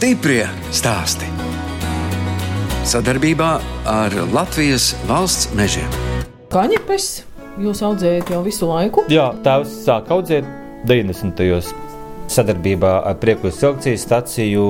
[0.00, 1.26] Stiprie stāsti.
[2.88, 3.48] Sadarbībā
[3.84, 5.92] ar Latvijas valsts mežiem.
[6.48, 7.08] Kaņepes
[7.60, 9.04] jūs audzējat jau visu laiku?
[9.12, 10.48] Jā, tēvs sāka audzēt
[10.88, 11.44] 90.
[11.44, 11.74] gados.
[12.32, 14.66] Sadarbībā ar Prieku selekcijas staciju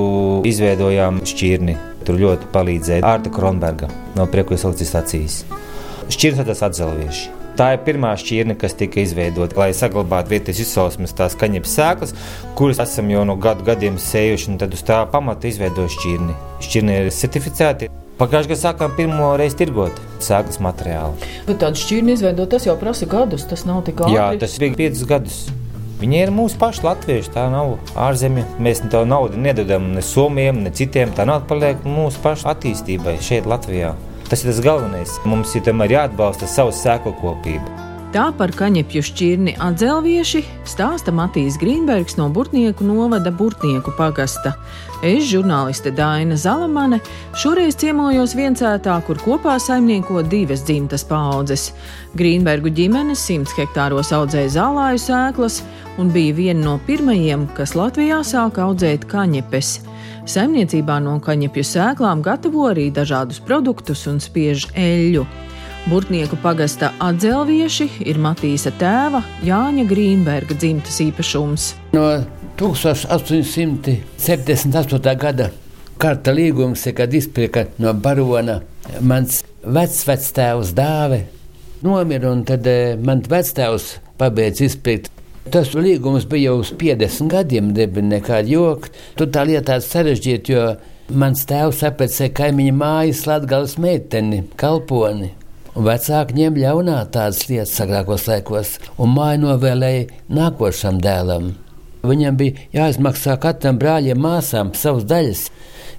[0.51, 1.79] izveidojām šķirni.
[2.03, 3.87] Tur ļoti palīdzēja Arta Kronberga
[4.19, 5.43] no Prieku selekcijas stacijas.
[6.11, 7.40] Šķirnes tas atzelvieši.
[7.59, 12.13] Tā ir pirmā šķirne, kas tika izveidota, lai saglabātu vietējās izcelsmes tās kaņepes sēklas,
[12.57, 16.37] kuras esam jau no gadu gadiem sējuši, un tad uz tā pamata izveidoja šķirni.
[16.63, 17.91] Šķirni ir certificēti.
[18.21, 21.17] Pagājušajā gadā sākām pirmo reizi tirgot sēklas materiālu.
[21.47, 23.47] Bet tādu šķirni izveidot, tas jau prasa gadus.
[23.49, 24.15] Tas nav tik ātri.
[24.15, 25.41] Jā, tas bija piecus gadus.
[26.01, 27.33] Viņi ir mūsu paši latvieši.
[27.33, 28.45] Tā nav ārzemē.
[28.61, 31.11] Mēs to naudu nedodam ne somiem, ne citiem.
[31.17, 33.91] Tā nauda paliek mūsu pašu attīstībai šeit, Latvijā.
[34.31, 35.17] Tas ir tas galvenais.
[35.27, 37.81] Mums ir tomēr jāatbalsta savu sēklu kopību.
[38.11, 44.53] Tā par kaņepju šķirni atzelvieši stāsta Matīs Grīnbergs no Burtnieku novada Burtnieku pagasta.
[45.03, 47.01] Es, žurnāliste Daina Zalamane,
[47.43, 51.69] šoreiz ciemojos viencētā, kur kopā saimnieko divas dzimtas paudzes.
[52.15, 55.59] Grīnbergu ģimene simts hektāros audzēja zālāju sēklas
[55.99, 59.77] un bija viena no pirmajiem, kas Latvijā sāka audzēt kaņepes.
[60.29, 65.25] Saimniecībā no kaņepju sēklām gatavo arī dažādus produktus un spiež eļļu.
[65.89, 71.73] Burtnieku pagasta atzelvieši ir Matīsa tēva Jāņa Grīnberga dzimtas īpašums.
[71.97, 72.21] No
[72.61, 75.17] 1878.
[75.23, 75.49] gada
[76.01, 78.61] karta līgums kad izpirka no barona
[79.01, 81.25] mans vecvectēvs dāve.
[81.81, 85.20] Nomira, un tad eh, mans vectēvs pabeidz izpirkt.
[85.49, 88.91] Tas līgums bija jau uz 50 gadiem, nebija nekāda joka.
[89.17, 95.31] Tur tā lieta tāda sarežģīta, jo mans tēvs apēcēja kaimiņa mājas Latgales meiteni, kalponi.
[95.71, 101.53] Un vecāki ņem ļaunā tādas lietas agrākos laikos, un māju novēlēja nākošam dēlam.
[102.05, 105.45] Viņam bija jāizmaksā katram brāļiem, māsām savas daļas.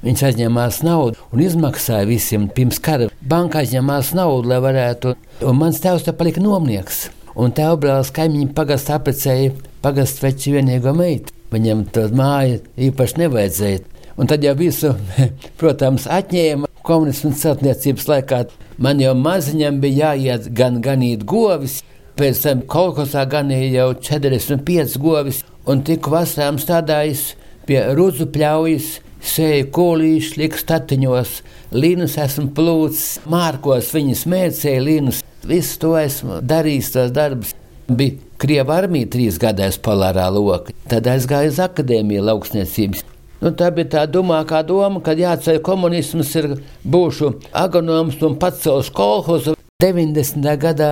[0.02, 3.10] Viņš aizņēmās naudu un izmaksāja visiem pirms kara.
[3.22, 5.16] Banka aizņēmās naudu, lai varētu,
[5.46, 7.08] un mans tēvs te palika nomnieks.
[7.38, 9.54] Un tēva brālis kaimiņu pagastā apprecēja
[9.84, 11.32] pagastveči vienīgo meitu.
[11.52, 13.80] Viņam to māju īpaši nevajadzēja.
[14.20, 14.92] Un tad jau visu,
[15.60, 18.42] protams, atņēma komunismu celtniecības laikā.
[18.82, 21.80] Man jau maziņam bija jāiet gan ganīt govis,
[22.18, 27.32] pēc tam kolekcijā ganīja jau 45 govis, un tik vasarām stādājis
[27.68, 31.36] pie rudzu pļaujas, sēju kūlīšu, liku statiņos,
[31.72, 35.21] līnus esmu plūcis, mārkos viņas mērcēja līnus.
[35.48, 37.54] Visu to esmu darījis, tos darbus.
[37.90, 43.02] Bija Krievija armija trīs gadus polārā lokā, tad aizgāju uz akadēmiju lauksniecības.
[43.42, 46.48] Nu, tā bija tā domākā doma, ka jāceļ komunisms, ir
[46.86, 49.56] būšu agronoms un savus kolhozu.
[49.82, 50.46] 90.
[50.62, 50.90] gadā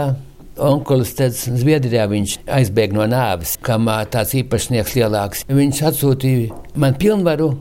[0.59, 2.09] onkulis Zviedrijā
[2.51, 5.47] aizbēga no nāves, kamā tāds īpašnieks lielāks.
[5.47, 7.53] Viņš atsūtīja man pilnvaru,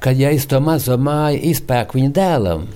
[0.00, 2.68] ka ja es to mazo māju izpēku viņa dēlam,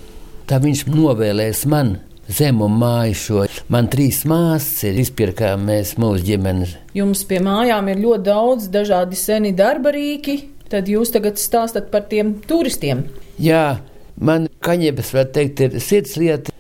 [0.46, 1.96] tad viņš novēlēs man
[2.32, 3.44] zemu māju šo.
[3.72, 6.70] Man trīs māsas ir izpirkām mēs mūsu ģimeni.
[6.96, 10.38] Jums pie mājām ir ļoti daudz dažādi seni darba rīki,
[10.72, 13.04] tad jūs tagad stāstat par tiem turistiem.
[13.42, 13.82] Jā,
[14.16, 16.54] man kaņepes, var teikt, ir sirdslieta.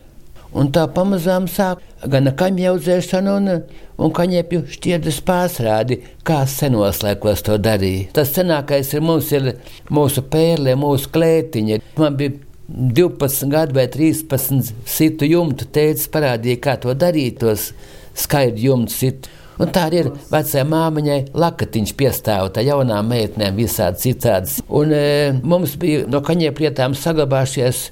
[0.52, 1.80] Un tā pamazām sāk
[2.12, 3.50] gan kaņepju audzēšana, un,
[3.96, 8.10] un kaņepju šķiedras pārsrādi, kā senos laikos to darīja.
[8.18, 9.54] Tas senākais ir mums, ir
[9.88, 11.80] mūsu pērle, mūsu klētiņa.
[11.96, 12.36] Man bija
[12.68, 17.70] 12 gadu vai 13 situ jumtu tēvs parādīja, kā to darīt, tos
[18.18, 19.38] skaidru jumtu situ.
[19.60, 24.56] Un tā ir vecajai māmiņai lakatiņš piestāvta jaunām meitnēm, visādi citādas.
[24.72, 25.02] Un e,
[25.44, 27.82] mums bija no kaņieplietām saglabājušies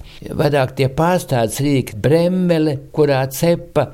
[0.40, 3.90] vairāk tie pārstādes rīki, bremele, kurā cepa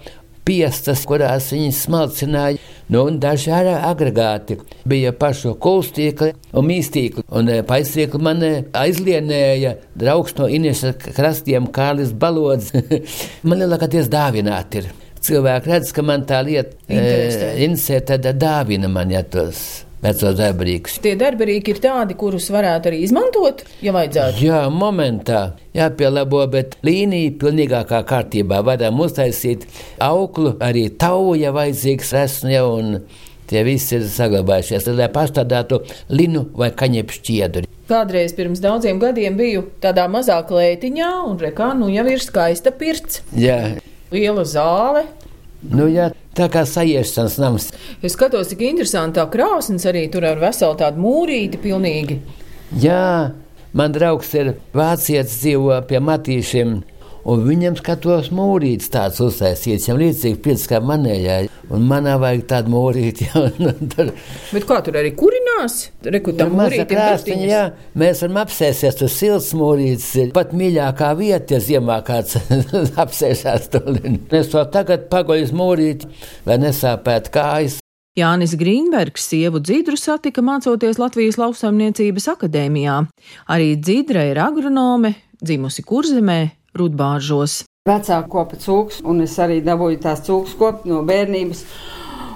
[0.46, 2.62] piestas, kurās viņi smalcināja.
[2.92, 7.24] Nu, daži arī agregāti bija pašu kulstīkli un mīstīkli.
[7.34, 8.44] Un paistīkli man
[8.78, 12.70] aizlienēja draugs no Inieša krastiem Kārlis Balods.
[13.48, 14.92] man lielākoties dāvināt ir.
[15.26, 20.98] Cilvēki redz, ka man tā lieta interesē, tad dāvina man ja tos vecos darbarīkus.
[21.04, 24.42] Tie darbarīki ir tādi, kurus varētu arī izmantot, ja vajadzētu.
[24.44, 25.42] Jā, momentā
[25.76, 29.66] jāpielabo, bet līnija pilnīgākā kārtībā varam uztaisīt
[30.02, 32.68] auklu, arī tavu, ja vajadzīgs esmu jau.
[33.46, 35.78] Tie visi ir saglabājušies, lai pārstādātu
[36.10, 37.68] linu vai kaņepšu šķiedru.
[37.86, 43.20] Kādreiz pirms daudziem gadiem biju tādā mazā klētiņā, un rekā nu jau ir skaista pirts.
[43.38, 43.76] Jā.
[44.10, 45.04] Liela zāle,
[45.64, 47.70] Nu, jā, tā kā sajiešanas nams.
[48.04, 52.20] Es skatos, cik interesanti tā krāsnes arī tur ar veselu tādu mūrīti pilnīgi.
[52.82, 53.32] Jā,
[53.76, 56.76] man draugs ir vācietis dzīvo pie matīšiem.
[57.26, 61.38] Un viņam skatos mūrītis tāds uztaisīts, jau līdzīgi piecas kā manējā.
[61.74, 63.26] Un manā vajag tādu mūrīti.
[63.34, 64.12] Jā, tur.
[64.54, 65.88] Bet kā tur arī kurinās?
[66.06, 67.62] Rekutā mūrīti krāstiņa, jā,
[67.98, 72.38] mēs varam apsēsties, tur silts mūrītis ir pat mīļākā vieta, ja ziemā kāds
[73.02, 73.98] apsēsās tur.
[74.30, 76.12] Es to tagad pagoļas mūrīti,
[76.46, 77.80] lai nesāpētu kājas.
[78.16, 83.00] Jānis Grīnbergs sievu Dzidru satika mācoties Latvijas lauksaimniecības akadēmijā.
[83.52, 86.38] Arī Dzidra ir agronome, dzimusi kurzemē,
[86.80, 87.64] Rudbāržos.
[87.86, 91.62] Vecāka kopa cūks, un es arī dabūju tās cūks kopu no bērnības.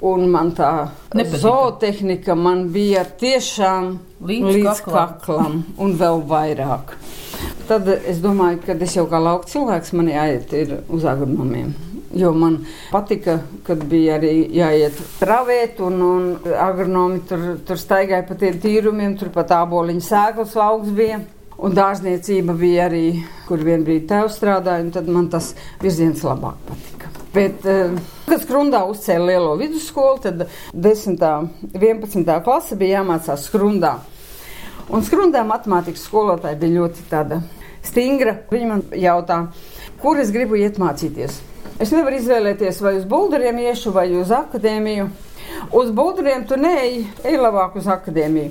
[0.07, 1.39] Un man tā Nepatika.
[1.43, 3.91] zootehnika man bija tiešām
[4.25, 4.95] līdz, līdz kaklam.
[4.95, 6.95] kaklam, un vēl vairāk.
[7.69, 10.55] Tad es domāju, ka es jau kā lauka cilvēks man jāiet
[10.89, 11.75] uz agronomiem.
[12.17, 12.57] Jo man
[12.91, 19.15] patika, kad bija arī jāiet travēt, un, un agronomi tur, tur staigāja pa tiem tīrumiem,
[19.21, 21.21] tur pat āboliņu sēklas lauks bija.
[21.61, 25.51] Un dārzniecība bija arī, kur vien brīdi tēvs strādāja, un tad man tas
[25.83, 27.11] virziens labāk patika.
[27.35, 27.93] Bet, eh,
[28.27, 31.21] kad skrundā uzcēla lielo vidusskolu, tad 10.
[31.43, 32.41] un 11.
[32.47, 33.99] klase bija jāmācās skrundā.
[34.89, 37.43] Un skrundā matemātikas skolotāja bija ļoti tāda
[37.87, 38.39] stingra.
[38.51, 39.43] Viņa man jautā,
[40.01, 41.39] kur es gribu iet mācīties.
[41.79, 45.11] Es nevaru izvēlēties, vai uz buldariem iešu, vai uz akadēmiju.
[45.77, 48.51] Uz buldariem tu neej, ej labāk uz akadēmiju.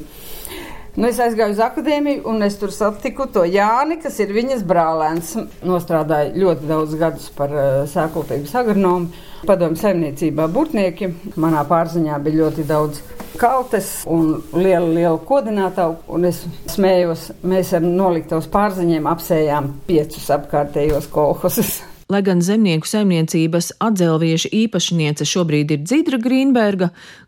[0.99, 5.29] Nu, es aizgāju uz akadēmiju, un es tur satiku to Jāni, kas ir viņas brālēns.
[5.63, 9.07] Nostrādāja ļoti daudz gadus par uh, sēklotības agronomu,
[9.47, 11.13] padomu saimniecībā burtnieki.
[11.39, 12.99] Manā pārziņā bija ļoti daudz
[13.39, 16.41] kaltes un liela, liela kodinātavu, un es
[16.73, 21.77] smējos, mēs ar noliktavas pārziņiem apsējām piecus apkārtējos kolhosus.
[22.09, 26.87] Lai gan zemnieku saimniecības atdzelvieša īpašniece šobrīd ir Dzidra Grīnberga,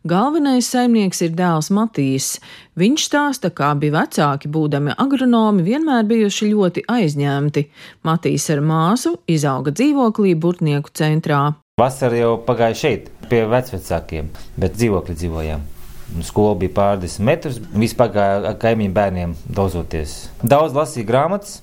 [0.10, 2.32] galvenais saimnieks ir dēls Matīs.
[2.82, 7.66] Viņš stāsta, kā bija vecāki, būdami agronomi, vienmēr bijuši ļoti aizņemti.
[8.10, 11.44] Matīs ar māsu izauga dzīvoklī Burtnieku centrā.
[11.78, 15.68] Vasarā jau pagāja šeit, pie vecvecākiem, bet dzīvoklī dzīvojām.
[16.26, 20.24] Skola bija pārdesmit metrus, viss pagāja ar kaimiņu bērniem dozoties.
[20.42, 21.60] Daudz lasīja grāmatas,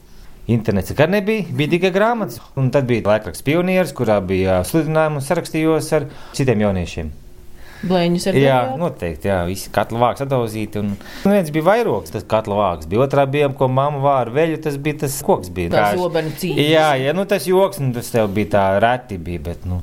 [0.49, 2.41] Internets nekad nebija, bija tikai grāmatas.
[2.57, 6.07] Un tad bija laikraksts pionieris, kurā bija sludinājumi un sarakstījos ar
[6.37, 7.11] citiem jauniešiem.
[7.79, 9.29] Blēņus ar Jā, noteikti.
[9.31, 10.81] Jā, visi katla vāks sadauzīti.
[10.83, 12.89] Un, un viens bija vairogs, tas katla vāks.
[12.91, 15.53] Bija otrā bija, ko mamma vāra veļu, tas bija tas koks.
[15.55, 15.71] Bija.
[15.77, 16.65] Tā zobena cīņa.
[16.65, 19.83] Jā, jā, nu tas joks, nu tas tev bija tā reti bija, bet, nu.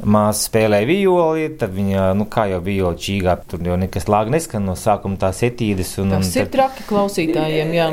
[0.00, 4.64] Māsa spēlēja violi, tad viņa, nu, kā jau violi čīgā, tur jau nekas lāga neskan
[4.64, 5.92] no sākuma tās etīdes.
[6.00, 6.54] Un, tas un, ir tad...
[6.54, 7.88] traki klausītājiem, jā.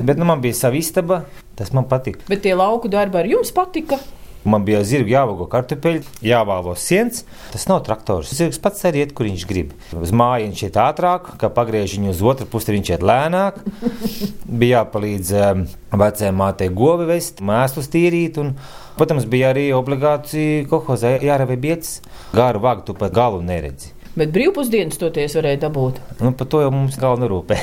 [0.00, 1.22] Bet, nu, man bija sava istaba,
[1.58, 2.26] tas man patika.
[2.30, 4.00] Bet tie lauku darbi ar jums patika?
[4.46, 7.24] Man bija zirga jāvago kartupeļi, jāvālo siens.
[7.50, 8.30] Tas nav traktors.
[8.36, 9.72] Zirgs pats arī iet, kur viņš grib.
[9.98, 13.58] Uz māju viņš iet ātrāk, kā pagriež viņu uz otru pusi, viņš iet lēnāk.
[14.62, 15.64] bija jāpalīdz um,
[15.98, 18.38] vecajai mātei govi vest, mēslus tīrīt.
[18.42, 18.54] Un,
[18.98, 22.00] protams, bija arī obligāti kohozē jārevē bietas.
[22.36, 23.92] Gāru vāgu tu pat galu neredzi.
[24.16, 25.98] Bet brīvpusdienas toties varēja dabūt.
[26.24, 27.58] Nu, par to jau mums galvenā rūpē.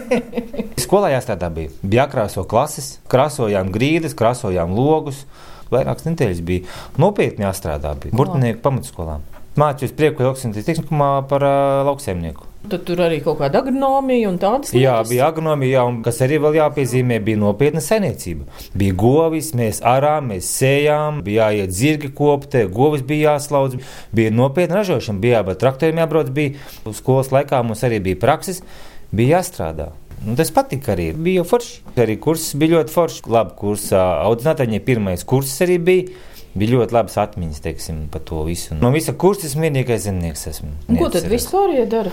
[0.84, 1.72] Skolā jāstrādā bija.
[1.80, 5.24] Bija jākrāso klases, krāsojām grīdas, krāsojām logus
[5.72, 6.66] vairākas nedēļas bija
[7.00, 7.94] nopietni jāstrādā.
[8.10, 9.20] Burtnieku pamatskolā.
[9.58, 12.49] Mācījos prieku lauksainicību par uh, lauksaimnieku.
[12.60, 14.82] Tad tur arī kaut kāda agronomija un tādas lietas.
[14.82, 18.44] Jā, bija agronomija, un kas arī vēl jāpiezīmē, bija nopietna saimniecība.
[18.76, 23.80] Bija govis, mēs arām, mēs sējām, bija jāiet zirgi koptē, govis bija jāslaudz,
[24.12, 28.60] bija nopietna ražošana, bija jābūt traktoriem jābrauc, bija skolas laikā mums arī bija prakses,
[29.08, 29.88] bija jāstrādā.
[30.28, 31.14] Un tas patika arī.
[31.16, 31.78] Bija forši.
[31.96, 33.22] Arī kurs bija ļoti foršs.
[33.32, 36.26] Labi, kursā audzinātājiem pirmais kurs arī bija.
[36.50, 38.74] Bija ļoti labas atmiņas teiksim, par to visu.
[38.82, 40.72] No visa kursa es vienīgais zemnieks esmu.
[40.98, 42.10] Ko tad vispār iedara?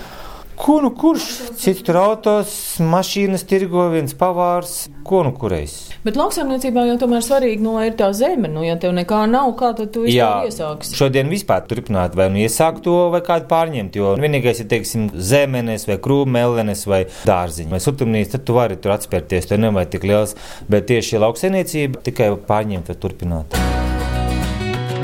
[0.58, 1.24] Ko nu kurš?
[1.62, 5.76] Cits tur autos, mašīnas tirgo, viens pavārs, ko nu kurais.
[6.02, 8.50] Bet lauksaimniecībā jau tomēr svarīgi, nu, ir tā zeme.
[8.50, 10.96] Nu, ja tev nekā nav, kā tad tu vispār iesāksi?
[10.98, 15.86] Šodien vispār turpināt vai nu iesākt to, vai kādu pārņemt, jo vienīgais ir, teiksim, zemenes
[15.90, 20.34] vai krūmelenes vai dārziņi vai sutumnīs, tad tu vari tur atspērties, tev nevajag tik liels,
[20.74, 23.62] bet tieši lauksaimniecība tikai pārņemt vai turpināt.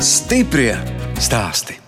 [0.02, 0.74] Stiprie
[1.22, 1.83] stāsti!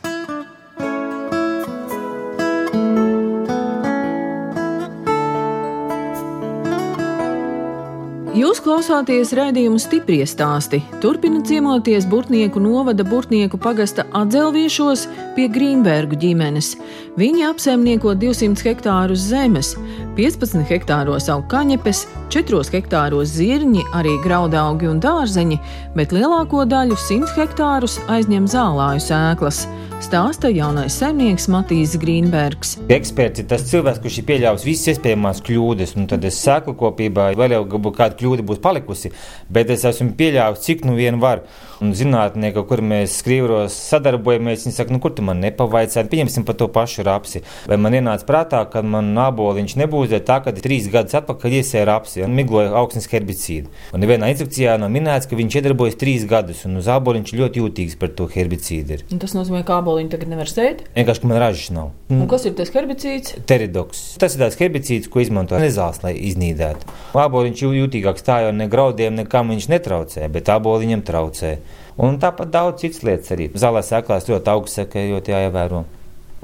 [8.35, 10.81] Jūs klausāties raidījumu stipri stāstī.
[10.99, 15.05] Turpināt ciemoties Burtnieku novada Burtnieku pagasta atdzelviešos
[15.37, 16.73] pie Grīnbergu ģimenes.
[17.15, 19.71] Viņi apsaimnieko 200 hektārus zemes,
[20.19, 22.03] 15 hektāros aug kaņepes,
[22.35, 25.61] 4 hektāros zirņi, arī graudaugi un dārzeņi,
[25.95, 29.63] bet lielāko daļu 100 hektārus aizņem zālāju sēklas.
[30.03, 32.75] Stāsta jaunais saimnieks Matīs Grīnbergs.
[32.91, 37.29] Eksperts ir tas cilvēks, kurš ir pieļāvis visas iespējamās kļūdas, un tad es sēklu kopībā
[37.39, 39.13] vēl jau kāda kļūda būs palikusi,
[39.49, 41.45] bet es esmu pieļāvis, cik nu vien var.
[41.83, 46.55] Un zinātnieki, kur mēs skrīvros sadarbojamies, viņi saka, nu kur tu man nepavaicāji, pieņemsim par
[46.59, 47.41] to pašu rapsi.
[47.67, 52.23] Vai man ienāca prātā, ka man nāboliņš nebūs tā, ka trīs gadus atpakaļ iesēja rapsi
[52.23, 53.71] un migloja augsnes herbicīdu.
[53.95, 57.99] Un vienā instrukcijā nav minēts, ka viņš iedarbojas trīs gadus, un uz āboliņš ļoti jūtīgs
[57.99, 59.01] par to herbicīdu.
[59.11, 60.85] Un tas nozīmē, ka āboliņu tagad nevar sēt?
[60.95, 61.91] Vienkārši, ka man ražas nav.
[62.13, 63.35] Un kas ir tas herbicīds?
[63.49, 64.05] Teridoks.
[64.21, 66.87] Tas ir tāds herbicīds, ko izmanto nezāles, lai iznīdētu.
[67.19, 71.55] Āboliņš jūtīgāks tā jau ne graudiem, nekam viņš netraucē, bet āboliņam traucē.
[71.95, 73.49] Un tāpat daudz citas lietas arī.
[73.55, 75.85] Zālē sēklās ļoti augsts, ļoti jāievēro.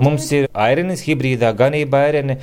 [0.01, 2.39] Mums ir airenis, hibrīdā ganība aireni.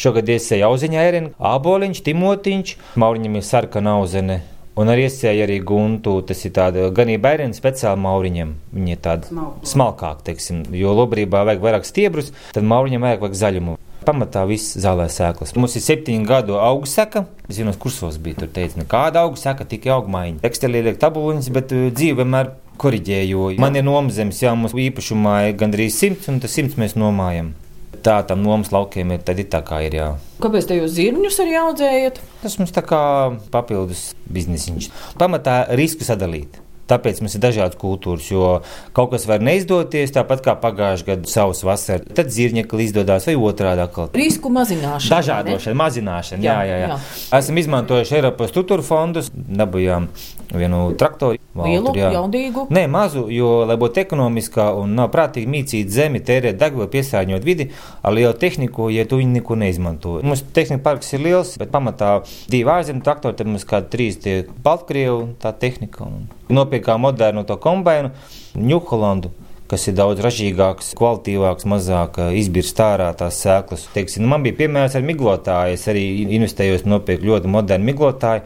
[0.00, 4.38] Šogad iesēja auziņa aireni, āboliņš, timotiņš, mauriņam ir sarkana auzene.
[4.78, 8.54] Un arī iesēja arī guntu, tas ir tāda ganība aireni speciāli mauriņam.
[8.76, 13.76] Viņi ir tādi smalkāki, teiksim, jo lobrībā vajag vairāk stiebrus, tad mauriņam vajag, vajag zaļumu.
[14.06, 15.52] Pamatā viss zālē sēklas.
[15.58, 17.26] Mums ir septiņu gadu augstseka.
[17.50, 18.40] Es zinu, kursos bija.
[18.40, 20.40] Tur teica, nekāda augstseka, tikai augmaiņa.
[20.44, 23.50] Tekstilī liek tabuliņas, bet uh, dzīve vienmēr koriģēju.
[23.60, 27.52] Man ir nomazemes, jau mums īpašumā ir gandrīz simts, un tas simts mēs nomājam.
[28.00, 29.98] Tā tam nomas laukiem ir, tad ir tā kā ir.
[29.98, 30.08] Jā.
[30.40, 32.22] Kāpēc te jūs zirņus arī audzējat?
[32.40, 33.02] Tas mums tā kā
[33.52, 34.88] papildus biznesiņš.
[35.20, 36.56] Pamatā risku sadalīt.
[36.90, 38.50] Tāpēc mums ir dažādas kultūras, jo
[38.96, 42.08] kaut kas var neizdoties, tāpat kā pagājušajā gadā savas vasaras.
[42.16, 43.86] Tad zirņekli izdodas vai otrādi.
[44.18, 45.14] Risku mazināšana.
[45.16, 46.44] Dažādošana, mazināšana.
[46.44, 46.92] Jā, jā, jā.
[46.92, 47.00] jā.
[47.38, 50.10] Esam izmantojuši Eiropas struktūra fondus, dabūjām
[50.54, 51.38] vienu traktoru.
[51.60, 52.66] Lielu, jaudīgu?
[52.72, 57.68] Nē, mazu, jo, lai būtu ekonomiskā un nav prātīgi mīcīt zemi, tērēt degvielu, piesārņot vidi,
[58.02, 60.16] ar lielu tehniku, ja tu viņu neko neizmanto.
[60.26, 64.40] Mums tehnika parks ir liels, bet pamatā divi ārzemju traktori, tad mums kādi trīs tie
[64.64, 66.08] Baltkrievu tā tehnika.
[66.50, 68.14] Nopirkām modernu to kombainu,
[68.58, 69.30] Ņūholandu
[69.70, 73.86] kas ir daudz ražīgāks, kvalitīvāks, mazāk izbirst ārā tās sēklas.
[73.94, 75.76] Teiksim, nu, man bija piemērs ar miglotāju.
[75.78, 78.42] Es arī investēju nopirkt ļoti modernu miglotāju.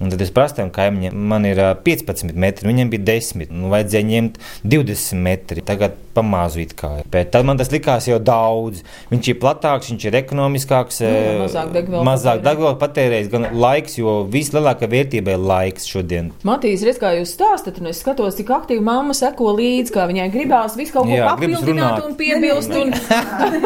[0.00, 3.52] Un tad es prasu tam kaimiņam, man ir 15 metri, viņam bija 10.
[3.54, 5.64] Nu, vajadzēja ņemt 20 metri.
[5.66, 6.90] Tagad pamāzu it kā.
[7.12, 8.82] Bet tad man tas likās jau daudz.
[9.10, 11.12] Viņš ir platāks, viņš ir ekonomiskāks, jā,
[11.42, 16.30] mazāk degvielu mazāk degvielu patērējis, gan laiks, jo vislielākā vērtība ir laiks šodien.
[16.46, 20.28] Matīs, redz, kā jūs stāstat, un es skatos, cik aktīvi mamma seko līdzi, kā viņai
[20.34, 22.72] gribās visu kaut ko jā, papildināt un piebilst.
[22.76, 22.94] Un...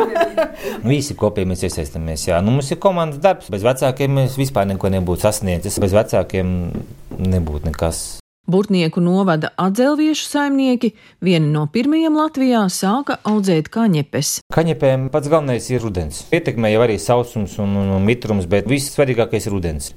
[0.91, 2.27] Visi kopīgi mēs iesaistamies.
[2.31, 3.51] Jā, nu, mums ir komandas darbs.
[3.53, 5.79] Bez vecākiem mēs vispār neko nebūtu sasniedzis.
[5.83, 6.73] Bez vecākiem vecākiem
[7.19, 8.21] nebūtu nekas.
[8.51, 14.41] Burtnieku novada atdzelviešu saimnieki vieni no pirmajiem Latvijā sāka audzēt kaņepes.
[14.51, 16.25] Kaņepēm pats galvenais ir rudens.
[16.35, 19.93] Ietekmē jau arī sausums un, un, un mitrums, bet viss svarīgākais ir rudens.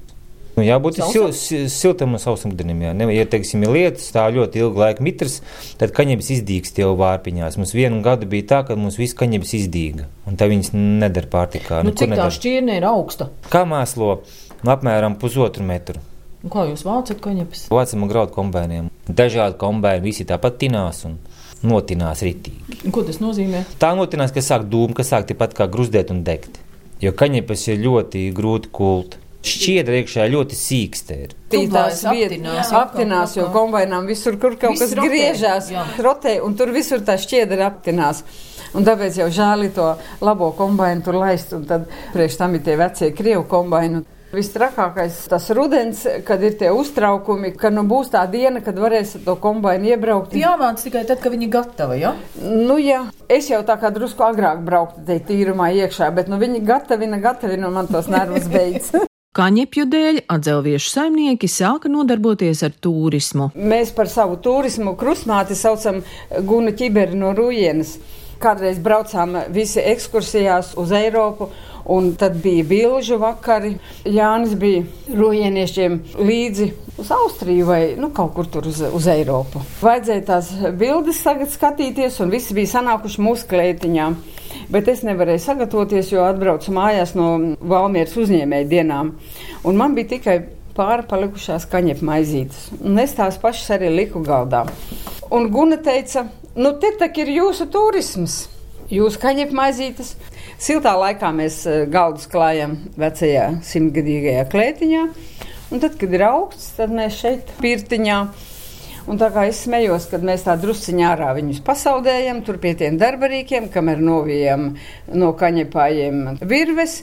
[0.54, 1.32] Nu, jābūt sil,
[1.66, 2.84] siltam un sausam rudenim.
[2.84, 2.92] Jā.
[2.94, 5.40] Ne, ja, teiksim, ir lietas, tā ļoti ilgu laiku mitrs,
[5.80, 7.58] tad kaņepes izdīgs jau vārpiņās.
[7.58, 11.82] Mums vienu gadu bija tā, ka mums viss kaņepes izdīga, un tā viņas nedara pārtikā.
[11.82, 12.30] Nu, cik nedara.
[12.30, 13.32] tā šķirne ir augsta?
[13.50, 14.20] Kā mēslo?
[14.62, 15.98] Apmēram pusotru metru.
[16.44, 17.68] Un kā jūs vācat kaņepes?
[17.72, 18.90] Vācam graudu kombēniem.
[19.08, 21.16] Dažādi kombēni visi tāpat tinās un
[21.64, 22.90] notinās ritīgi.
[22.92, 23.64] Ko tas nozīmē?
[23.80, 26.60] Tā notinās, ka sāk dūmu, ka sāk tāpat kā gruzdēt un degt.
[27.00, 29.16] Jo kaņepes ir ļoti grūti kult.
[29.44, 31.32] Šķiedra iekšā ļoti sīksta ir.
[31.52, 35.84] Tās aptinās, aptinās, jo kombainām visur, kur kaut kas rotē, griežās, jā.
[36.04, 38.22] rotē, un tur visur tā šķiedra aptinās.
[38.74, 39.90] Un tāpēc jau žēli to
[40.24, 41.84] labo kombainu tur laist, un tad
[42.16, 44.04] priekš tam ir tie vecie krievu kombaini.
[44.34, 49.36] Vistrakākais tas rudens, kad ir tie uztraukumi, ka nu būs tā diena, kad varēs to
[49.40, 50.34] kombainu iebraukt.
[50.34, 52.14] Jāmāc tikai tad, kad viņi gatava, ja?
[52.42, 53.04] Nu, jā.
[53.30, 57.70] Es jau tā kā drusku agrāk brauktu te tīrumā iekšā, bet nu viņi gatavina, gatavina
[57.70, 58.94] un man tos nervus beidz.
[59.34, 63.48] Kaņepju dēļ atdzelviešu saimnieki sāka nodarboties ar turismu.
[63.58, 66.04] Mēs par savu turismu krustmāti saucam
[66.46, 67.96] Gunu ķiberi no Rujienas.
[68.38, 71.50] Kādreiz braucām visi ekskursijās uz Eiropu
[71.90, 73.74] Un tad bija bilžu vakari.
[74.08, 79.60] Jānis bija rojieniešiem līdzi uz Austriju vai nu, kaut kur tur uz, uz Eiropu.
[79.82, 81.20] Vajadzēja tās bildes
[81.56, 84.16] skatīties, un visi bija sanākuši mūsu klētiņām.
[84.72, 89.12] Bet es nevarēju sagatavoties, jo atbraucu mājās no Valmieras uzņēmēju dienām.
[89.66, 90.38] Un man bija tikai
[90.74, 92.68] pāri palikušās kaņepes maizītes.
[92.80, 94.64] Un es tās pašas arī liku galdā.
[95.34, 98.44] Un Guna teica, nu te tak ir jūsu turisms.
[98.92, 100.14] Jūsu kaņepes maizītes,
[100.64, 105.00] Siltā laikā mēs eh, galdus klājam vecajā simtgadīgajā klētiņā,
[105.74, 108.20] un tad, kad ir augsts, tad mēs šeit pirtiņā.
[109.12, 112.96] Un tā kā es smējos, kad mēs tā drusciņā ārā viņus pasaudējam, tur pie tiem
[112.96, 114.70] darbarīkiem, kamēr novijam
[115.12, 117.02] no kaņepājiem virves,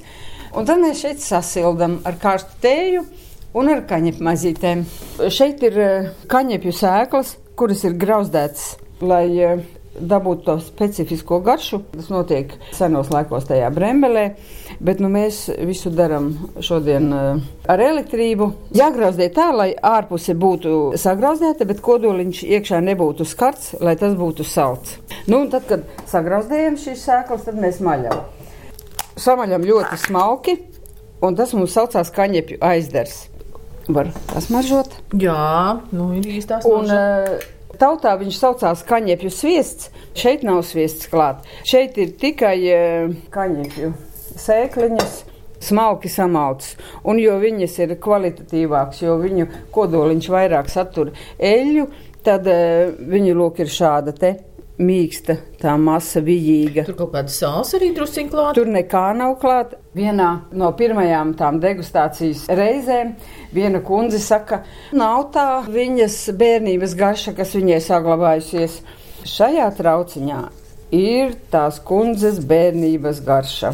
[0.57, 3.03] un tad mēs šeit sasildam ar karstu tēju
[3.61, 4.81] un ar kaņepu mazītēm.
[5.29, 8.65] Šeit ir eh, kaņepju sēklas, kuras ir grauzdētas,
[9.05, 9.61] lai eh,
[9.99, 11.81] dabūt to specifisko garšu.
[11.93, 14.25] Tas notiek senos laikos tajā brembelē,
[14.79, 16.31] bet nu, mēs visu darām
[16.63, 18.51] šodien uh, ar elektrību.
[18.77, 24.97] Jāgrauzdē tā, lai ārpuse būtu sagrauzdēta, bet kodoliņš iekšā nebūtu skarts, lai tas būtu salds.
[25.27, 28.23] Nu, tad, kad sagrauzdējam šīs sēklas, tad mēs maļam.
[29.19, 30.57] Samaļam ļoti smalki,
[31.21, 33.25] un tas mums saucās kaņepju aizdars.
[33.91, 34.93] Var pasmaržot?
[35.19, 36.65] Jā, nu ir īstās.
[36.69, 39.89] Un, uh, tautā viņš saucās kaņepju sviests.
[40.17, 41.43] Šeit nav sviests klāt.
[41.67, 43.91] Šeit ir tikai uh, kaņepju
[44.45, 45.19] sēkliņas.
[45.61, 46.71] Smalki samalts,
[47.05, 51.83] un jo viņas ir kvalitatīvākas, jo viņu kodoliņš vairāk satur eļļu,
[52.25, 54.31] tad uh, viņu lūk ir šāda te
[54.81, 56.85] mīksta, tā masa vijīga.
[56.87, 58.55] Tur kaut kāda sāls arī drusciņ klāta.
[58.57, 59.79] Tur nekā nav klāta.
[59.97, 63.13] Vienā no pirmajām tām degustācijas reizēm
[63.55, 64.63] viena kundze saka,
[64.95, 68.81] nav tā viņas bērnības garša, kas viņai saglabājusies.
[69.27, 70.43] Šajā trauciņā
[70.95, 73.73] ir tās kundzes bērnības garša.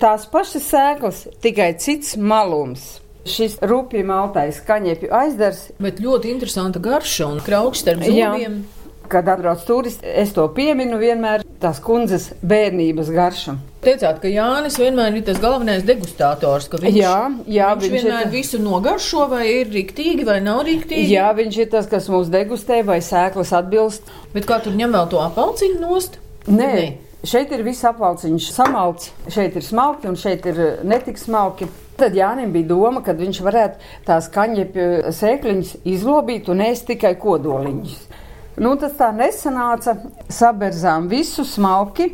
[0.00, 2.98] Tās pašas sēklas, tikai cits malums.
[3.24, 5.70] Šis rupji maltais kaņepju aizdars.
[5.80, 8.58] Bet ļoti interesanta garša un kraukšs starp zobiem.
[8.60, 8.73] Jā.
[9.08, 13.56] Kad atbrauc turisti, es to pieminu vienmēr tās kundzes bērnības garša.
[13.84, 17.16] Teicāt, ka Jānis vienmēr ir tas galvenais degustators, viņš, jā,
[17.52, 18.32] jā, viņš, viņš vienmēr ir...
[18.32, 21.12] visu nogaršo, vai ir rīktīgi, vai nav rīktīgi.
[21.12, 24.08] Jā, viņš ir tas, kas mūs degustē, vai sēklas atbilst.
[24.32, 26.20] Bet kā tur ņem vēl to apelciņu nost?
[26.48, 26.70] Nē.
[26.72, 26.86] Nē.
[27.24, 31.70] Šeit ir viss apvalciņš samalts, šeit ir smalki un šeit ir netik smalki.
[31.96, 37.96] Tad Jānis bija doma, ka viņš varētu tās kaņepju sēkliņas izlobīt un ēst tikai kodoliņus.
[38.56, 39.96] Nu, tas tā nesanāca.
[40.30, 42.12] Saberzām visu smalki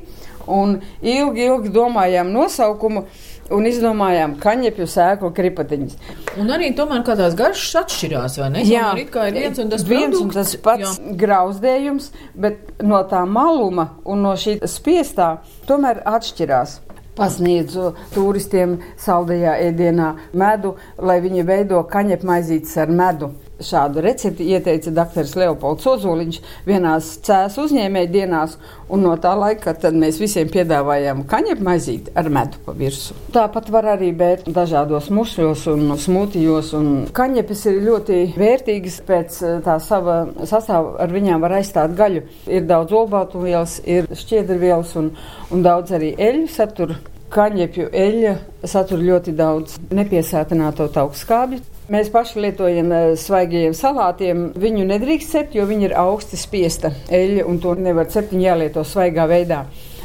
[0.51, 3.05] un ilgi, ilgi domājām nosaukumu
[3.51, 5.97] un izdomājām kaņepju sēklu kripatiņas.
[6.41, 8.63] Un arī tomēr tās garšas atšķirās, vai ne?
[8.67, 10.23] Jā, it kā ir viens un tas viens produkts.
[10.23, 11.17] un tas pats Jā.
[11.25, 15.33] grauzdējums, bet no tā maluma un no šī spiestā
[15.67, 16.79] tomēr atšķirās
[17.19, 23.35] pasniedzu turistiem saldajā ēdienā medu, lai viņi veido kaņepmaizītes ar medu.
[23.61, 25.27] Šādu recepti ieteica dr.
[25.37, 28.57] Leopolds Ozoliņš vienās cēs uzņēmēju dienās,
[28.89, 33.17] un no tā laika mēs visiem piedāvājām kaņepu maizīti ar medu pa virsmu.
[33.35, 39.57] Tāpat var arī bērt dažādos mušļos un smūtijos, un kaņepes ir ļoti vērtīgas pēc eh,
[39.67, 42.25] tā sava sastāva, ar viņām var aizstāt gaļu.
[42.51, 45.13] Ir daudz olbaltumvielas, ir šķiedrvielas un,
[45.53, 47.01] un daudz arī eļļu satura.
[47.31, 48.33] Kaņepju eļļa
[48.67, 51.61] satur ļoti daudz nepiesātināto augstskābju.
[51.91, 54.43] Mēs paši lietojam eh, svaigajiem salātiem.
[54.63, 58.31] Viņu nedrīkst cept, jo viņi ir augsti spiesta eļļa, un to nevar cept.
[58.31, 59.65] Viņi jālieto svaigā veidā.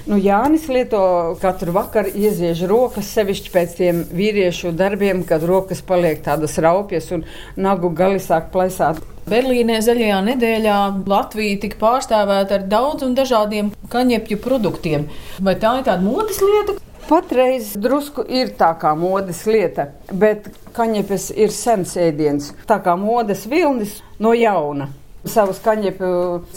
[0.09, 1.01] Nu, Jānis lieto
[1.41, 7.27] katru vakaru ieziež rokas, sevišķi pēc tiem vīriešu darbiem, kad rokas paliek tādas raupjas un
[7.57, 9.01] nagu gali sāk plēsāt.
[9.29, 15.05] Berlīnē zaļajā nedēļā Latvija tika pārstāvēta ar daudz un dažādiem kaņepju produktiem.
[15.37, 16.77] Vai tā ir tāda modes lieta?
[17.05, 23.43] Patreiz drusku ir tā kā modes lieta, bet kaņepes ir sens ēdiens, tā kā modes
[23.45, 24.87] vilnis no jauna.
[25.29, 26.07] Savus kaņepu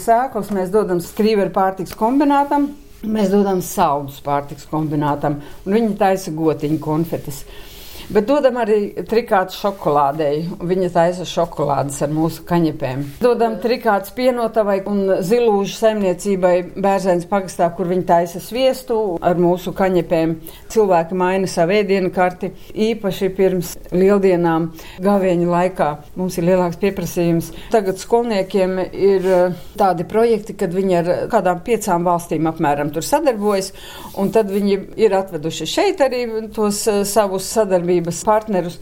[0.01, 2.65] sēklus mēs dodam skrīveru pārtiks kombinātam,
[3.05, 7.43] mēs dodam saldus pārtiks kombinātam, un viņi taisa gotiņu konfetes.
[8.09, 10.39] Bet dodam arī trikātu šokolādei.
[10.65, 13.03] Viņa taisa šokolādes ar mūsu kaņepēm.
[13.21, 20.33] Dodam trikātu pienotavai un zilūžu saimniecībai Bērzēns pagastā, kur viņa taisa sviestu ar mūsu kaņepēm.
[20.73, 22.49] Cilvēki maina savu ēdienu karti.
[22.73, 24.71] Īpaši pirms lieldienām
[25.05, 27.51] gavēņa laikā mums ir lielāks pieprasījums.
[27.69, 33.69] Tagad skolniekiem ir eh, tādi projekti, kad viņi ar kādām piecām valstīm apmēram tur sadarbojas,
[34.17, 36.25] un tad viņi ir atveduši šeit arī
[36.57, 38.79] tos eh, savus sadarbības sadarbības partnerus.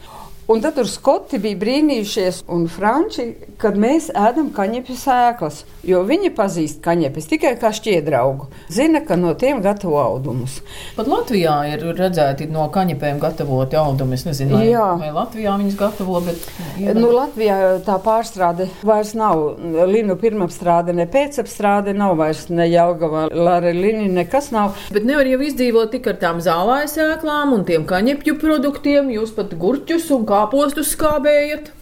[0.48, 6.30] Un tad tur skoti bija brīnījušies, un franči, kad mēs ēdam kaņepju sēklas, jo viņi
[6.32, 8.46] pazīst kaņepes tikai kā šķiedraugu.
[8.72, 10.62] Zina, ka no tiem gatavo audumus.
[10.96, 14.16] Pat Latvijā ir redzēti no kaņepēm gatavoti audumi.
[14.16, 14.86] Es nezinu, vai, Jā.
[15.02, 16.48] vai Latvijā viņas gatavo, bet.
[16.80, 19.44] Jā, nu, Latvijā tā pārstrāde vairs nav.
[19.92, 24.80] Linu pirmapstrāde, ne pēcapstrāde nav vairs ne Jelgava, Lara Lini, nekas nav.
[24.96, 29.52] Bet nevar jau izdzīvot tik ar tām zālājas sēklām un tiem kaņepju produktiem, jūs pat
[29.60, 31.72] gurķus un kā kāpostus skābējat?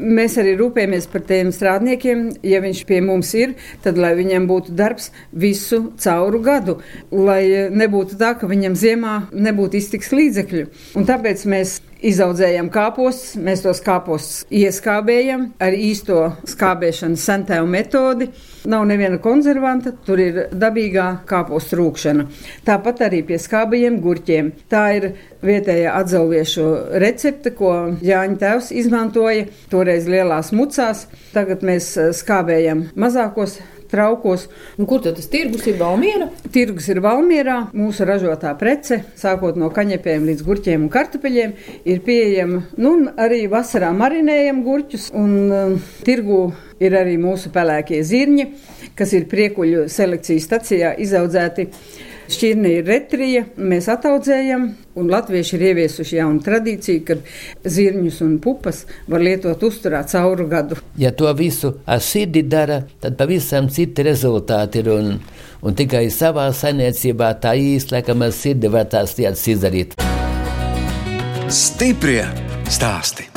[0.00, 2.22] Mēs arī rūpējamies par tiem strādniekiem.
[2.46, 6.78] Ja viņš pie mums ir, tad lai viņam būtu darbs visu cauru gadu,
[7.12, 10.64] lai nebūtu tā, ka viņam ziemā nebūtu iztiks līdzekļu.
[10.96, 18.28] Un tāpēc mēs izaudzējam kāpostus, mēs tos kāpostus ieskābējam ar īsto skābēšanas sentēju metodi.
[18.70, 22.26] Nav neviena konservanta, tur ir dabīgā kāpostu rūkšana.
[22.64, 24.50] Tāpat arī pie skābajiem gurķiem.
[24.72, 25.10] Tā ir
[25.44, 26.64] vietējā atzelviešu
[27.02, 31.06] recepte, ko Jāņa tēvs izmantoja toreiz lielās mucās.
[31.34, 33.58] Tagad mēs skābējam mazākos
[33.90, 34.46] traukos.
[34.78, 36.28] Un kur tad tas tirgus ir Valmiera?
[36.54, 37.58] Tirgus ir Valmierā.
[37.76, 42.64] Mūsu ražotā prece, sākot no kaņepēm līdz gurķiem un kartupeļiem, ir pieejama.
[42.80, 46.46] Nu, arī vasarā marinējam gurķus, un uh, tirgu
[46.82, 48.48] ir arī mūsu pelēkie zirņi,
[48.98, 51.68] kas ir priekuļu selekcijas stacijā izaudzēti.
[52.30, 57.20] Šķirne ir retrija, mēs ataudzējam, un latvieši ir ieviesuši jaunu tradīciju, kad
[57.76, 60.80] zirņus un pupas var lietot uzturā cauru gadu.
[61.00, 65.20] Ja to visu ar sirdi dara, tad pavisam citi rezultāti ir, un,
[65.60, 69.98] un tikai savā saimniecībā tā īsti, laikam, ar sirdi var tās lietas izdarīt.
[71.52, 72.24] Stiprie
[72.72, 73.33] stāsti!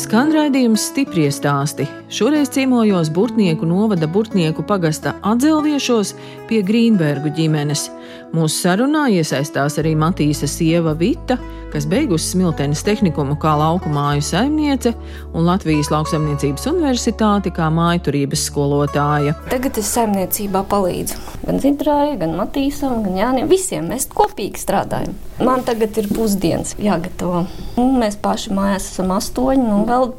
[0.00, 1.84] Skan raidījums stipri stāsti.
[2.08, 6.14] Šoreiz ciemojos Burtnieku novada Burtnieku pagasta atzelviešos
[6.48, 7.90] pie Grīnbergu ģimenes.
[8.32, 11.36] Mūsu sarunā iesaistās arī Matīsa sieva Vita,
[11.70, 14.94] kas beigusi Smiltenes tehnikumu kā lauku māju saimniece
[15.34, 19.36] un Latvijas lauksaimniecības universitāti kā mājturības skolotāja.
[19.50, 23.50] Tagad es saimniecībā palīdzu gan Zidrāja, gan Matīsam, gan Jānim.
[23.50, 25.18] Visiem mēs kopīgi strādājam.
[25.42, 27.46] Man tagad ir pusdienas jāgatavo.
[27.80, 30.12] Un mēs paši mājās esam astoņi, un vēl,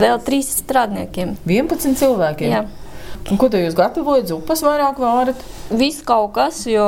[0.00, 1.36] vēl trīs strādniekiem.
[1.48, 2.56] 11 cilvēkiem.
[2.56, 2.64] Jā.
[3.32, 4.26] Un ko jūs gatavojat?
[4.28, 5.38] Zupas vairāk vārat?
[5.72, 6.84] Viss kaut kas, jo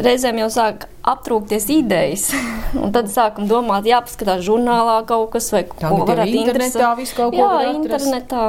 [0.00, 2.30] reizēm jau sāk aptrūkties idejas.
[2.82, 7.36] Un tad sākam domāt, jāpaskatās žurnālā kaut kas, vai Tā ko varētu internetā visu kaut
[7.36, 8.46] ko Jā, internetā.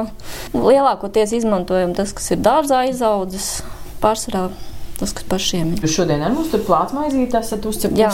[0.56, 3.58] Lielākoties izmantojam tas, kas ir dārzā izaudzis,
[4.02, 4.48] pārsvarā
[4.98, 5.84] tas, kas pašiem ir.
[5.84, 8.10] Jūs šodien ar mums tur plāts maizīti esat Jā.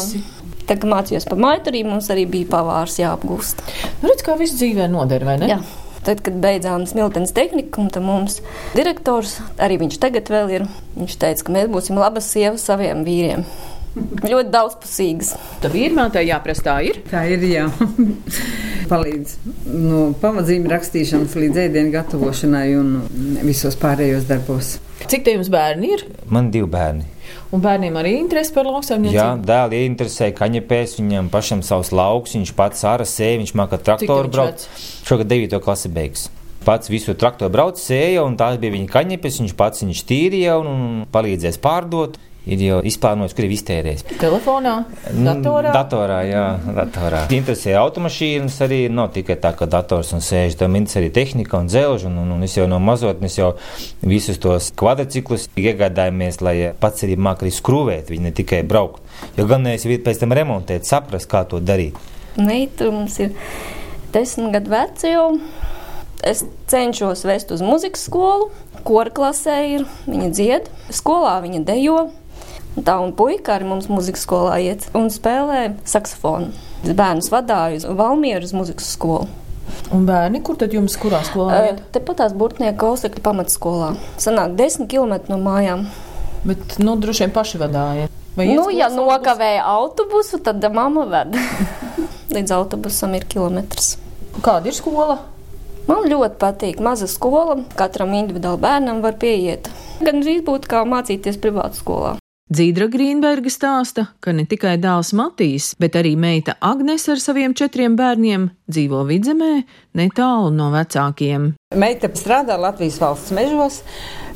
[0.68, 3.64] Tā kā mācījos par maiturību, mums arī bija pavārs jāapgūst.
[4.00, 5.50] Nu, redz, kā viss dzīvē noder, vai ne?
[5.52, 5.60] Jā.
[6.04, 8.42] Tad, kad beidzām Smiltenes tehniku, tad mums
[8.76, 10.66] direktors, arī viņš tagad vēl ir,
[10.98, 13.46] viņš teica, ka mēs būsim labas sievas saviem vīriem.
[14.32, 15.32] Ļoti daudzpusīgas.
[15.62, 17.00] Tā vīrmātei jāprastā ir.
[17.08, 17.68] Tā ir jā.
[18.90, 19.36] Palīdz
[19.70, 22.94] no pavadzīm rakstīšanas līdz ēdienu gatavošanai un
[23.46, 24.76] visos pārējos darbos.
[25.08, 26.04] Cik te jums bērni ir?
[26.28, 27.13] Man divi bērni.
[27.54, 29.44] Un bērniem arī interesi par Jā, lauksaimniecību?
[29.46, 34.66] dēls ieinteresēja kaņepēs, viņam pašam savs lauks, viņš pats ārā sēja, viņš māca traktoru braukt.
[35.06, 35.60] Šogad 9.
[35.62, 36.26] klasi beigas.
[36.64, 40.70] Pats visu traktoru brauc, sēja, un tās bija viņa kaņepes, viņš pats viņš tīrīja un,
[40.72, 42.16] un palīdzēs pārdot.
[42.44, 44.02] Ir jau izplānots, kur ir iztērējis.
[44.20, 44.74] Telefonā,
[45.16, 45.70] datorā.
[45.72, 46.42] Datorā, jā,
[46.76, 47.22] datorā.
[47.32, 51.70] Interesē automašīnas arī, nav tikai tā, ka dators un sēž, tam interesē arī tehnika un
[51.72, 53.54] dzelž, un, un, un es jau no mazotnes jau
[54.04, 59.00] visus tos kvadriciklus iegādājamies, lai pats arī māk arī skrūvēt, viņi ne tikai braukt.
[59.38, 61.96] Jo galvenais ir pēc tam remontēt, saprast, kā to darīt.
[62.36, 63.32] Meita mums ir
[64.12, 65.28] desmit gadu veca jau.
[66.24, 68.50] Es cenšos vest uz muzikas skolu.
[68.84, 71.98] Kora klasē ir viņa dzied, skolā viņa dejo.
[72.74, 76.50] Tā un puika arī mums muzikas skolā iet un spēlē saksofonu.
[76.84, 79.28] Bērnus vadāju uz Valmieras muzikas skolu.
[79.94, 81.78] Un bērni, kur tad jums kurā skolā Uh?
[81.94, 83.94] Tepat tās burtnieku kausekļu pamatskolā.
[84.20, 85.86] Sanāk 10 km no mājām.
[86.44, 88.08] Bet, nu, droši vien paši vadāja.
[88.34, 91.38] Vai Nu, ja nokavēja autobusu, tad mamma ved.
[92.34, 93.94] Līdz autobusam ir kilometrs.
[94.42, 95.20] Kāda ir skola?
[95.86, 97.60] Man ļoti patīk maza skola.
[97.78, 99.70] Katram individuāli bērnam var pieiet.
[100.02, 102.14] Gan arī būtu kā mācīties privātu skolā.
[102.52, 107.94] Dzīdra Grīnberga stāsta, ka ne tikai dēls Matīs, bet arī meita Agnes ar saviem četriem
[107.96, 109.52] bērniem dzīvo vidzemē,
[109.98, 111.54] netālu no vecākiem.
[111.78, 113.80] Meita strādā Latvijas valsts mežos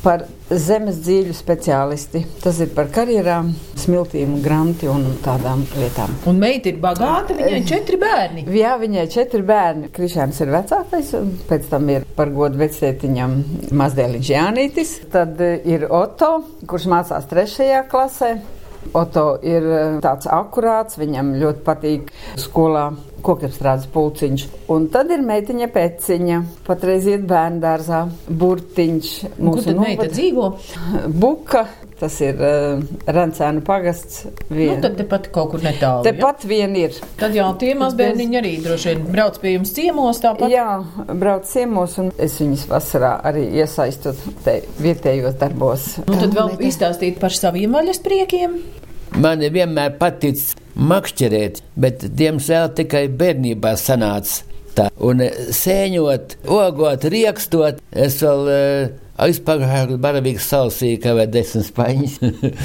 [0.03, 2.21] par zemes dzīļu speciālisti.
[2.43, 6.13] Tas ir par karjerām, smiltīm, granti un tādām lietām.
[6.29, 8.45] Un meita ir bagāta, viņai četri bērni.
[8.55, 9.91] Jā, viņai ir četri bērni.
[9.95, 13.35] Krišāns ir vecākais, un pēc tam ir par godu vecētiņam
[13.79, 14.95] mazdēliņš Jānītis.
[15.11, 16.31] Tad eh, ir Oto,
[16.69, 18.33] kurš mācās trešajā klasē.
[18.95, 22.89] Oto ir eh, tāds akurāts, viņam ļoti patīk skolā
[23.25, 24.45] kokapstrādes pulciņš.
[24.73, 29.11] Un tad ir meitiņa pēciņa, patreiz iet bērnu dārzā, burtiņš.
[29.37, 30.49] Kur tad meita dzīvo?
[31.21, 31.65] Buka,
[31.99, 34.23] tas ir uh, Rancēnu pagasts.
[34.49, 34.81] Nu, Vien.
[34.83, 36.03] tad tepat kaut kur netālu.
[36.03, 36.13] ja?
[36.13, 36.95] Tepat vien ir.
[37.19, 40.51] Tad jau tie mazbērniņi arī droši vien brauc pie jums ciemos tāpat.
[40.53, 40.67] Jā,
[41.11, 45.91] brauc ciemos, un es viņus vasarā arī iesaistu te vietējos darbos.
[46.07, 48.59] Nu, tad vēl izstāstīt par saviem vaļas priekiem.
[49.17, 50.41] Man vienmēr patīk
[50.79, 54.45] makšķerēt, bet diemžēl tikai bērnībā sanāca.
[54.77, 54.87] Tā.
[55.01, 62.19] Un eh, sēņot, ogot, riekstot, es vēl uh, aizpagāju baravīgu salsīju, vai desmit spaiņas.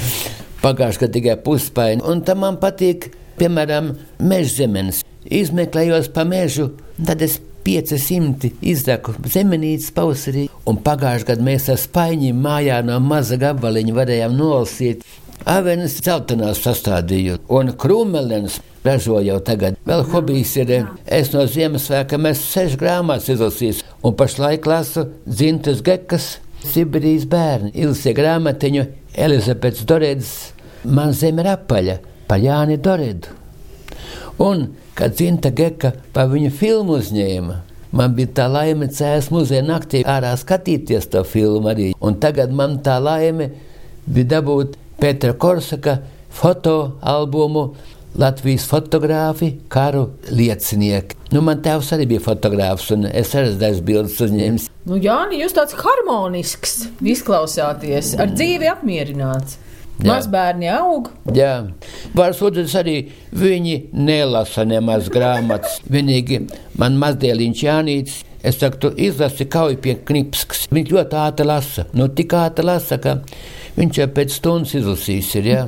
[0.65, 2.05] Pagājuši, ka tikai puspaiņi.
[2.09, 3.09] Un tam man patīk,
[3.41, 5.03] piemēram, meža zemenes.
[5.25, 6.69] Izmeklējos pa mežu,
[7.01, 10.45] tad es 500 izdeku zemenītes pavasarī.
[10.69, 15.01] Un pagājušajā gadā mēs ar spaiņiem mājā no maza gabaliņa varējām nolasīt.
[15.43, 18.61] Avenes celtenās sastādīju un krūmelens.
[18.85, 19.77] ražoju jau tagad.
[19.85, 26.37] Vēl hobijs ir, es no Ziemassvētka mēs sešu grāmatas izlasīs, un pašlaik lasu dzimtas gekas
[26.65, 30.31] Sibirijas bērni, Ilsie grāmatiņu Elizabetes Doredas,
[30.83, 33.33] man zeme ir apaļa, par Jāni Doredu.
[34.39, 37.61] Un, kad Zinta Geka pa viņu filmu uzņēma,
[37.95, 41.93] Man bija tā laime cēlās muzeja naktī ārā skatīties to filmu arī.
[42.03, 43.53] Un tagad man tā laime
[44.03, 45.99] bija dabūt Pētera Korsaka
[46.33, 47.67] fotoalbumu
[48.17, 51.17] Latvijas fotogrāfi, karu liecinieki.
[51.35, 54.63] Nu, man tēvs arī bija fotogrāfs, un es arī dažas bildes uzņēmu.
[54.89, 59.59] Nu, Jāni, jūs tāds harmonisks izklausāties, ar dzīvi apmierināts.
[59.99, 60.07] Jā.
[60.09, 61.11] Mazbērni aug.
[61.37, 61.51] Jā,
[62.17, 62.95] Vārds otrs arī
[63.35, 65.77] viņi nelasa nemaz grāmatas.
[65.85, 66.47] Vienīgi
[66.81, 68.23] man mazdēliņš Jānīts.
[68.45, 70.65] Es saku, tu izlasi kauju pie knipskas.
[70.73, 71.85] Viņš ļoti ātri lasa.
[71.93, 73.19] Nu, tik ātri lasa, ka
[73.75, 75.29] viņš jau pēc stundas izlasīs.
[75.39, 75.61] Ir, ja?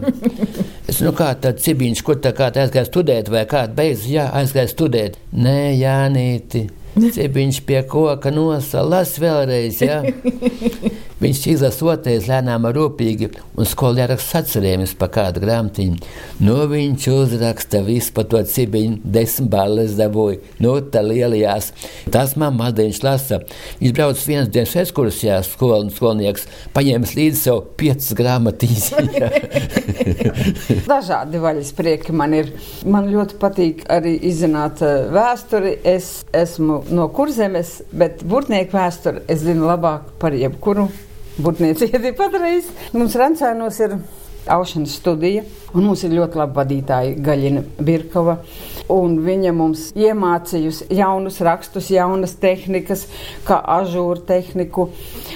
[0.89, 4.71] es nu kā tāds cibiņš, kur tā kā aizgāja studēt, vai kāda beidz, jā, aizgāja
[4.73, 5.19] studēt.
[5.35, 6.67] Nē, Jānīti.
[7.15, 9.81] Cibiņš pie koka nosalas vēlreiz.
[9.85, 10.01] Ja?
[11.17, 15.95] Viņš izlasoties lēnām rūpīgi, un skolēnaks atcerējamies par kādu grāmatiņu.
[16.45, 21.71] Nu, viņš uzraksta visu par to cibiņu, desmit balles dabūja, nu, tā lielajās.
[22.13, 23.39] Tas man mazliet lasa.
[23.79, 26.45] Viņš brauc vienas dienas ekskursijā, skol, skolnieks
[26.77, 28.85] paņēmis līdzi sev piecas grāmatiņas.
[30.91, 32.53] Dažādi vaļas prieki man ir.
[32.85, 35.79] Man ļoti patīk arī izzināt eh, vēsturi.
[35.97, 40.91] Es esmu no kurzemes, bet burtnieku vēsturi es zinu labāk par jebkuru
[41.37, 42.69] Būtniecība patreiz.
[42.97, 43.97] Mums Rancēnos ir
[44.47, 45.43] aušanas studija,
[45.75, 48.37] un mums ir ļoti labi vadītāji Gaļina Birkova.
[48.87, 53.01] Viņa mums iemācījusi jaunus rakstus, jaunas tehnikas,
[53.43, 54.85] kā ažūra tehniku.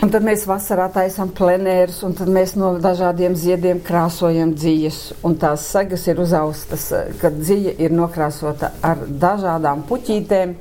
[0.01, 5.01] Un tad mēs vasarā taisām plenērus, un tad mēs no dažādiem ziediem krāsojam dzīves.
[5.27, 6.87] Un tās sagas ir uzaustas,
[7.19, 10.55] kad dzīve ir nokrāsota ar dažādām puķītēm,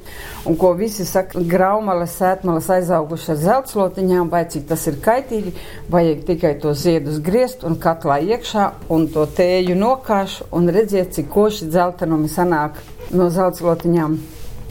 [0.50, 5.54] un ko visi saka, graumales, sētmales aizauguši ar zeltslotiņām, vai cik tas ir kaitīgi,
[5.94, 11.30] vajag tikai to ziedus griezt un katlā iekšā un to tēju nokāšu un redziet, cik
[11.32, 12.78] koši dzeltenumi sanāk
[13.14, 14.18] no zeltslotiņām.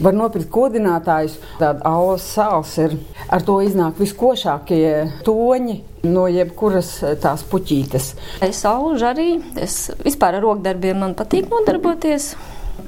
[0.00, 2.94] Var nopirkt kodinātājus, tāda aulas sāls ir.
[3.28, 5.76] Ar to iznāk viskošākie toņi
[6.08, 8.14] no jebkuras tās puķītes.
[8.46, 9.28] Es aužu arī,
[9.60, 12.32] es vispār ar rokdarbiem man patīk nodarboties.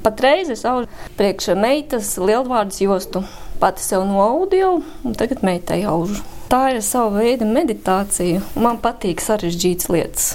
[0.03, 0.89] Patreiz es augu
[1.19, 3.21] priekš meitas lielvārdas jostu.
[3.61, 6.17] Pati sev no audio, un tagad meitai aužu.
[6.49, 8.41] Tā ir sava veida meditācija.
[8.59, 10.33] Man patīk sarežģītas lietas.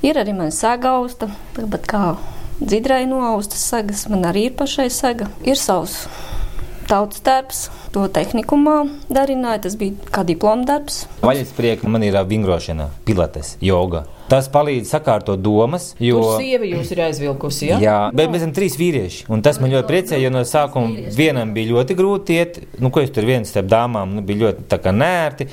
[0.00, 2.04] Ir arī mana sagausta, tāpat kā
[2.60, 5.28] dzidrai noaustas sagas, man arī ir pašai saga.
[5.44, 6.06] Ir savs
[6.90, 7.58] tautas darbs,
[7.94, 8.78] to tehnikumā
[9.12, 9.66] darināja.
[9.66, 11.04] Tas bija kā diploma darbs.
[11.20, 14.06] Vaļas prieka man ir vingrošana, pilates, joga.
[14.30, 15.90] Tas palīdz sakārtot domas.
[15.98, 17.70] Jo sieva jūs ir aizvilkusi.
[17.72, 17.80] Ja?
[17.82, 19.24] Jā, bet mēs esam trīs vīrieši.
[19.32, 22.60] Un tas man ļoti priecēja, jo no sākuma vienam bija ļoti grūti iet.
[22.78, 25.48] Nu, ko es tur viens starp dāmām, nu, bija ļoti nērti.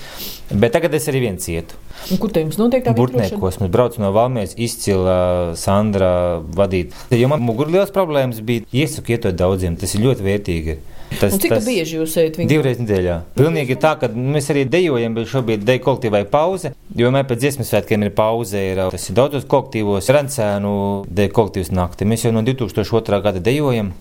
[0.53, 1.79] Bet tagad es arī viens ietu.
[2.13, 3.57] Un kur te jums notiek tā Burtniekos.
[3.63, 5.17] Mēs braucam no Valmijas, izcila
[5.59, 6.11] Sandra
[6.55, 6.93] vadīt.
[7.11, 8.67] Jo man mugur liels problēmas bija.
[8.71, 10.77] Iesaku ietot daudziem, tas ir ļoti vērtīgi.
[11.17, 12.49] Tas, un cik tas bieži jūs ejat viņu?
[12.51, 13.15] Divreiz nedēļā.
[13.37, 17.71] Pilnīgi tā, ka mēs arī dejojam, bet šobrīd deju kolektīvai pauze, jo mēs pēc dziesmas
[17.71, 18.61] svētkiem ir pauze.
[18.73, 20.73] Ir, tas ir daudzos kolektīvos, Rancēnu
[21.19, 22.07] deju kolektīvas nakti.
[22.09, 23.21] Mēs jau no 2002.
[23.23, 23.93] gada dejojam.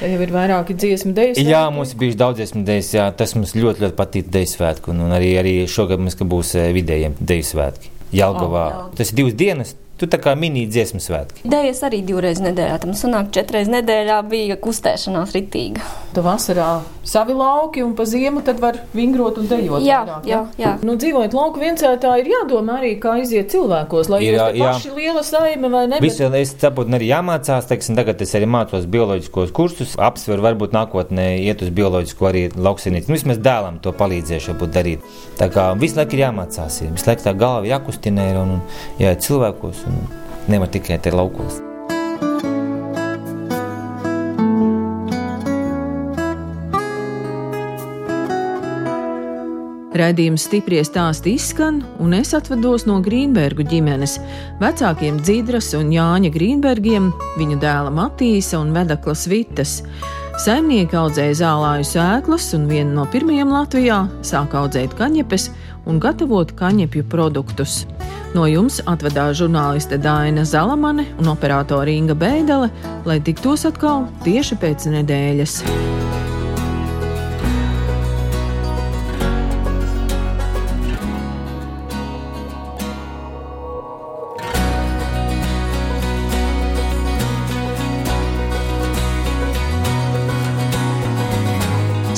[0.00, 1.42] Tā jau ir vairāki dziesmu dejas.
[1.42, 4.94] Jā, mums ir bijuši daudz dziesmu dejas, jā, tas mums ļoti, ļoti patīk deju svētku.
[4.94, 7.94] Un, un arī, arī šogad mums būs eh, vidējiem deju svētki.
[8.14, 8.64] Jelgavā.
[8.64, 8.96] Oh, jā.
[8.98, 9.76] Tas ir divas dienas.
[9.98, 11.42] Tu tā kā mini dziesmu svētki.
[11.50, 12.76] Dēļas arī divreiz nedēļā.
[12.84, 15.82] Tam sanāk, četreiz nedēļā bija kustēšanās ritīga.
[16.14, 16.68] Tu vasarā
[17.08, 19.82] savi lauki un pa ziemu tad var vingrot un dejot.
[19.82, 20.74] Jā, vairāk, jā, jā.
[20.84, 25.70] Nu, dzīvojot lauku viencētā ir jādomā arī, kā iziet cilvēkos, lai ir paši liela saime
[25.72, 26.00] vai ne.
[26.04, 31.30] Visu es saprotu, arī jāmācās, teiksim, tagad es arī mācos bioloģiskos kursus, apsveru varbūt nākotnē
[31.46, 33.10] iet uz bioloģisko arī lauksinīcu.
[33.10, 35.12] Nu, vismaz dēlam to palīdzēšu varbūt darīt.
[35.40, 36.92] Tā kā visu laiku ir jāmācās, ir.
[36.94, 40.04] visu laiku tā galva jākustina ir un, un jāiet cilvēkos un
[40.52, 41.62] nevar tikai te laukos.
[49.98, 54.18] Raidījums stipri stāsti izskan, un es atvados no Grīnbergu ģimenes,
[54.60, 59.80] vecākiem Dzīdras un Jāņa Grīnbergiem, viņu dēla Matīsa un Vedaklas Vitas.
[60.38, 65.50] Saimnieki audzēja zālāju sēklas, un viena no pirmajiem Latvijā sāka audzēt kaņepes
[65.90, 67.80] un gatavot kaņepju produktus.
[68.36, 72.68] No jums atvedās žurnāliste Dāna Zalamane un operātore Inga Beidele,
[73.08, 75.62] lai tiktos atkal tieši pēc nedēļas.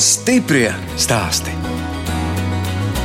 [0.01, 1.60] Stiprie stāsti!